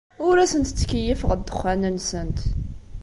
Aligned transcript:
Ur 0.27 0.35
asent-ttkeyyifeɣ 0.39 1.31
ddexxan-nsent. 1.35 2.39